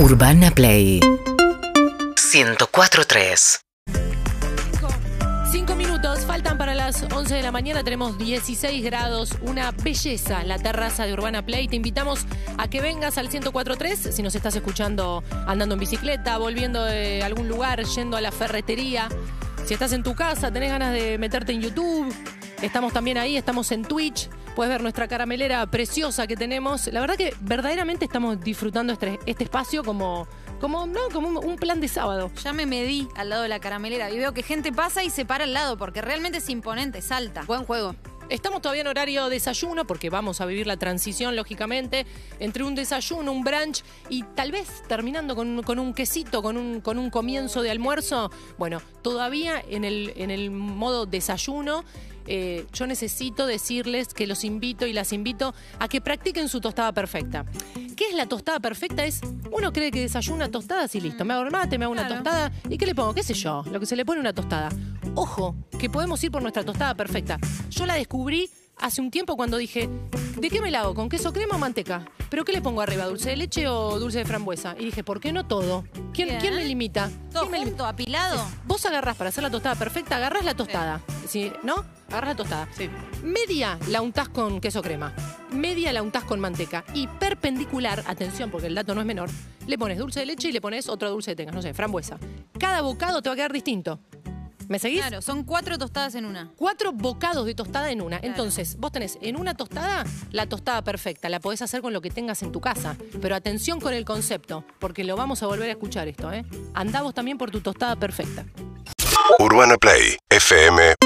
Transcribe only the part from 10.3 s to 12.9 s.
la terraza de Urbana Play. Te invitamos a que